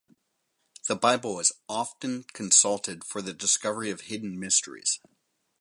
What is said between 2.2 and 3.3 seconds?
consulted for